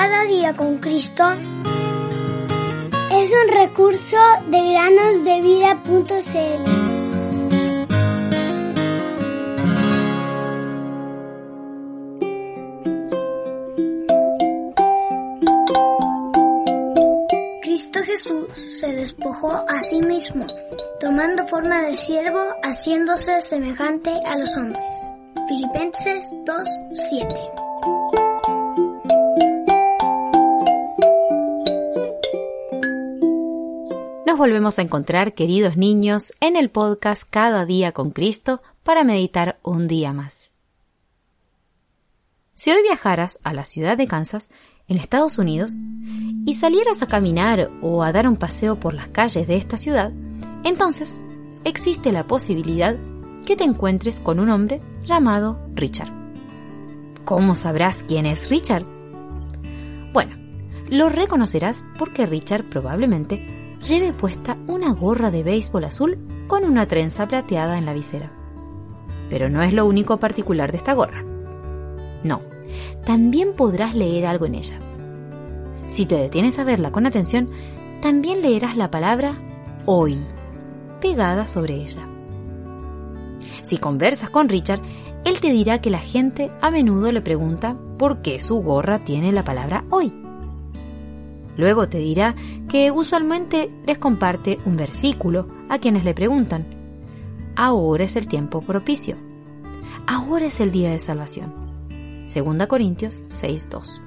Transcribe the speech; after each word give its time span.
Cada 0.00 0.22
día 0.26 0.54
con 0.54 0.78
Cristo 0.78 1.24
es 3.10 3.32
un 3.32 3.48
recurso 3.52 4.16
de 4.46 4.60
granosdevida.cl. 4.70 6.64
Cristo 17.60 17.98
Jesús 18.04 18.46
se 18.80 18.92
despojó 18.92 19.50
a 19.68 19.82
sí 19.82 20.00
mismo, 20.00 20.46
tomando 21.00 21.44
forma 21.48 21.82
de 21.82 21.96
siervo, 21.96 22.44
haciéndose 22.62 23.42
semejante 23.42 24.12
a 24.24 24.38
los 24.38 24.56
hombres. 24.56 24.94
Filipenses 25.48 26.30
2:7 26.44 28.27
Nos 34.28 34.36
volvemos 34.36 34.78
a 34.78 34.82
encontrar, 34.82 35.32
queridos 35.32 35.78
niños, 35.78 36.34
en 36.40 36.56
el 36.56 36.68
podcast 36.68 37.22
Cada 37.30 37.64
día 37.64 37.92
con 37.92 38.10
Cristo 38.10 38.60
para 38.82 39.02
meditar 39.02 39.58
un 39.62 39.88
día 39.88 40.12
más. 40.12 40.50
Si 42.52 42.70
hoy 42.70 42.82
viajaras 42.82 43.38
a 43.42 43.54
la 43.54 43.64
ciudad 43.64 43.96
de 43.96 44.06
Kansas, 44.06 44.50
en 44.86 44.98
Estados 44.98 45.38
Unidos, 45.38 45.78
y 46.44 46.52
salieras 46.52 47.02
a 47.02 47.06
caminar 47.06 47.70
o 47.80 48.02
a 48.02 48.12
dar 48.12 48.28
un 48.28 48.36
paseo 48.36 48.78
por 48.78 48.92
las 48.92 49.08
calles 49.08 49.48
de 49.48 49.56
esta 49.56 49.78
ciudad, 49.78 50.12
entonces 50.62 51.18
existe 51.64 52.12
la 52.12 52.26
posibilidad 52.26 52.98
que 53.46 53.56
te 53.56 53.64
encuentres 53.64 54.20
con 54.20 54.40
un 54.40 54.50
hombre 54.50 54.82
llamado 55.06 55.58
Richard. 55.74 56.12
¿Cómo 57.24 57.54
sabrás 57.54 58.04
quién 58.06 58.26
es 58.26 58.50
Richard? 58.50 58.84
Bueno, 60.12 60.36
lo 60.90 61.08
reconocerás 61.08 61.82
porque 61.98 62.26
Richard 62.26 62.64
probablemente 62.68 63.57
lleve 63.86 64.12
puesta 64.12 64.56
una 64.66 64.92
gorra 64.92 65.30
de 65.30 65.42
béisbol 65.42 65.84
azul 65.84 66.18
con 66.46 66.64
una 66.64 66.86
trenza 66.86 67.26
plateada 67.28 67.78
en 67.78 67.86
la 67.86 67.94
visera. 67.94 68.32
Pero 69.30 69.48
no 69.50 69.62
es 69.62 69.72
lo 69.72 69.86
único 69.86 70.18
particular 70.18 70.72
de 70.72 70.78
esta 70.78 70.94
gorra. 70.94 71.24
No, 72.24 72.40
también 73.04 73.54
podrás 73.54 73.94
leer 73.94 74.26
algo 74.26 74.46
en 74.46 74.54
ella. 74.54 74.80
Si 75.86 76.06
te 76.06 76.16
detienes 76.16 76.58
a 76.58 76.64
verla 76.64 76.92
con 76.92 77.06
atención, 77.06 77.48
también 78.02 78.42
leerás 78.42 78.76
la 78.76 78.90
palabra 78.90 79.36
hoy 79.86 80.18
pegada 81.00 81.46
sobre 81.46 81.76
ella. 81.76 82.06
Si 83.62 83.78
conversas 83.78 84.30
con 84.30 84.48
Richard, 84.48 84.80
él 85.24 85.40
te 85.40 85.50
dirá 85.50 85.80
que 85.80 85.90
la 85.90 85.98
gente 85.98 86.50
a 86.60 86.70
menudo 86.70 87.12
le 87.12 87.20
pregunta 87.20 87.76
por 87.98 88.22
qué 88.22 88.40
su 88.40 88.62
gorra 88.62 89.00
tiene 89.00 89.32
la 89.32 89.42
palabra 89.42 89.84
hoy. 89.90 90.27
Luego 91.58 91.88
te 91.88 91.98
dirá 91.98 92.36
que 92.68 92.92
usualmente 92.92 93.68
les 93.84 93.98
comparte 93.98 94.60
un 94.64 94.76
versículo 94.76 95.48
a 95.68 95.78
quienes 95.78 96.04
le 96.04 96.14
preguntan. 96.14 96.64
Ahora 97.56 98.04
es 98.04 98.14
el 98.14 98.28
tiempo 98.28 98.62
propicio. 98.62 99.16
Ahora 100.06 100.46
es 100.46 100.60
el 100.60 100.70
día 100.70 100.90
de 100.90 101.00
salvación. 101.00 101.52
2 102.32 102.66
Corintios 102.68 103.22
6.2. 103.28 104.00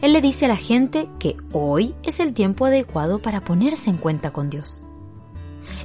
Él 0.00 0.12
le 0.12 0.20
dice 0.20 0.44
a 0.44 0.48
la 0.48 0.56
gente 0.56 1.08
que 1.18 1.36
hoy 1.52 1.96
es 2.04 2.20
el 2.20 2.34
tiempo 2.34 2.64
adecuado 2.66 3.18
para 3.18 3.40
ponerse 3.40 3.90
en 3.90 3.96
cuenta 3.96 4.30
con 4.30 4.50
Dios. 4.50 4.80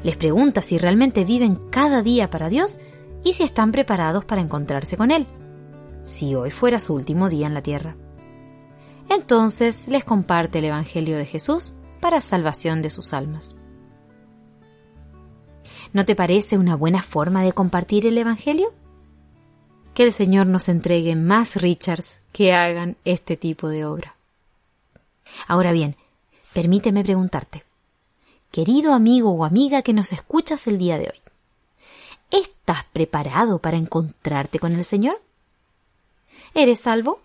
Les 0.04 0.16
pregunta 0.18 0.62
si 0.62 0.78
realmente 0.78 1.26
viven 1.26 1.56
cada 1.56 2.04
día 2.04 2.30
para 2.30 2.48
Dios 2.48 2.78
y 3.24 3.34
si 3.34 3.42
están 3.42 3.72
preparados 3.72 4.24
para 4.24 4.42
encontrarse 4.42 4.98
con 4.98 5.10
Él, 5.10 5.26
si 6.04 6.36
hoy 6.36 6.52
fuera 6.52 6.80
su 6.80 6.94
último 6.94 7.28
día 7.28 7.48
en 7.48 7.56
la 7.56 7.64
tierra. 7.64 7.96
Entonces 9.14 9.88
les 9.90 10.04
comparte 10.04 10.58
el 10.58 10.66
Evangelio 10.66 11.18
de 11.18 11.28
Jesús 11.28 11.74
para 12.00 12.20
salvación 12.20 12.82
de 12.82 12.90
sus 12.90 13.14
almas. 13.14 13.56
¿No 15.94 16.04
te 16.04 16.16
parece 16.16 16.58
una 16.58 16.76
buena 16.76 17.04
forma 17.04 17.44
de 17.44 17.54
compartir 17.54 18.08
el 18.08 18.18
Evangelio? 18.18 18.74
Que 19.94 20.02
el 20.02 20.14
Señor 20.14 20.48
nos 20.48 20.68
entregue 20.68 21.16
más 21.16 21.58
Richards 21.58 22.22
que 22.32 22.54
hagan 22.54 22.98
este 23.06 23.38
tipo 23.38 23.68
de 23.68 23.86
obra. 23.86 24.16
Ahora 25.48 25.72
bien, 25.74 25.96
permíteme 26.54 27.04
preguntarte, 27.04 27.64
querido 28.50 28.94
amigo 28.94 29.30
o 29.30 29.46
amiga 29.46 29.84
que 29.84 29.94
nos 29.94 30.12
escuchas 30.12 30.66
el 30.66 30.80
día 30.80 30.98
de 30.98 31.12
hoy, 31.14 31.22
¿estás 32.32 32.86
preparado 32.92 33.60
para 33.60 33.78
encontrarte 33.78 34.58
con 34.58 34.74
el 34.74 34.84
Señor? 34.84 35.22
¿Eres 36.56 36.80
salvo? 36.80 37.22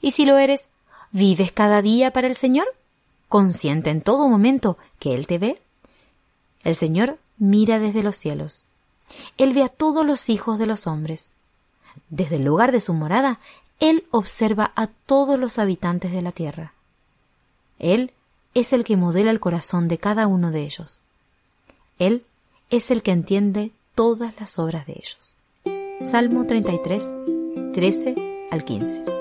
Y 0.00 0.12
si 0.12 0.24
lo 0.24 0.38
eres, 0.38 0.70
¿Vives 1.12 1.52
cada 1.52 1.82
día 1.82 2.12
para 2.12 2.26
el 2.26 2.36
Señor? 2.36 2.66
¿Consciente 3.28 3.90
en 3.90 4.02
todo 4.02 4.28
momento 4.28 4.78
que 4.98 5.14
Él 5.14 5.26
te 5.26 5.38
ve? 5.38 5.60
El 6.62 6.74
Señor 6.74 7.18
mira 7.38 7.78
desde 7.78 8.02
los 8.02 8.16
cielos. 8.16 8.64
Él 9.38 9.52
ve 9.52 9.62
a 9.62 9.68
todos 9.68 10.04
los 10.04 10.28
hijos 10.28 10.58
de 10.58 10.66
los 10.66 10.86
hombres. 10.86 11.32
Desde 12.10 12.36
el 12.36 12.44
lugar 12.44 12.72
de 12.72 12.80
su 12.80 12.92
morada, 12.92 13.40
Él 13.80 14.04
observa 14.10 14.72
a 14.74 14.86
todos 14.86 15.38
los 15.38 15.58
habitantes 15.58 16.12
de 16.12 16.22
la 16.22 16.32
tierra. 16.32 16.72
Él 17.78 18.12
es 18.54 18.72
el 18.72 18.84
que 18.84 18.96
modela 18.96 19.30
el 19.30 19.40
corazón 19.40 19.88
de 19.88 19.98
cada 19.98 20.26
uno 20.26 20.50
de 20.50 20.62
ellos. 20.62 21.00
Él 21.98 22.24
es 22.70 22.90
el 22.90 23.02
que 23.02 23.12
entiende 23.12 23.70
todas 23.94 24.34
las 24.40 24.58
obras 24.58 24.86
de 24.86 24.94
ellos. 24.94 25.34
Salmo 26.00 26.46
33, 26.46 27.12
13 27.72 28.48
al 28.50 28.64
15. 28.64 29.15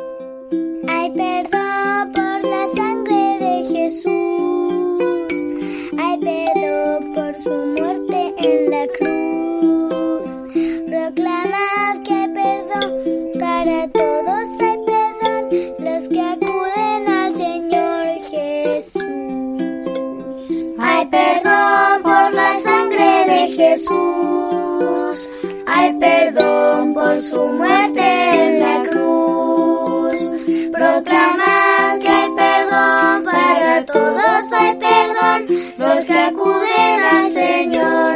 Jesús, 23.70 25.30
hay 25.66 25.94
perdón 26.00 26.94
por 26.94 27.18
su 27.22 27.48
muerte 27.48 28.02
en 28.46 28.60
la 28.60 28.90
cruz. 28.90 30.20
Proclamad 30.72 32.00
que 32.00 32.08
hay 32.08 32.30
perdón 32.36 33.24
para 33.26 33.86
todos, 33.86 34.52
hay 34.54 34.76
perdón 34.76 35.40
los 35.78 36.06
que 36.06 36.20
acuden 36.20 37.00
al 37.12 37.32
Señor. 37.32 38.15